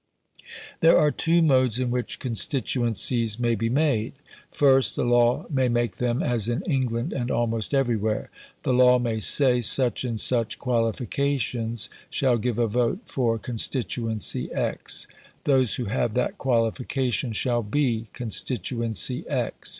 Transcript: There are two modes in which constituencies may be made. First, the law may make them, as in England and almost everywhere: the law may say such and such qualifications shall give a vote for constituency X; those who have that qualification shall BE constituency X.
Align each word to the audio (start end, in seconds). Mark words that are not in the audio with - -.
There 0.79 0.97
are 0.97 1.11
two 1.11 1.43
modes 1.43 1.77
in 1.77 1.91
which 1.91 2.17
constituencies 2.17 3.37
may 3.37 3.53
be 3.53 3.69
made. 3.69 4.13
First, 4.49 4.95
the 4.95 5.03
law 5.03 5.45
may 5.47 5.69
make 5.69 5.97
them, 5.97 6.23
as 6.23 6.49
in 6.49 6.63
England 6.63 7.13
and 7.13 7.29
almost 7.29 7.71
everywhere: 7.71 8.31
the 8.63 8.73
law 8.73 8.97
may 8.97 9.19
say 9.19 9.61
such 9.61 10.03
and 10.03 10.19
such 10.19 10.57
qualifications 10.57 11.87
shall 12.09 12.39
give 12.39 12.57
a 12.57 12.65
vote 12.65 13.01
for 13.05 13.37
constituency 13.37 14.51
X; 14.51 15.07
those 15.43 15.75
who 15.75 15.85
have 15.85 16.15
that 16.15 16.39
qualification 16.39 17.31
shall 17.31 17.61
BE 17.61 18.07
constituency 18.11 19.23
X. 19.29 19.69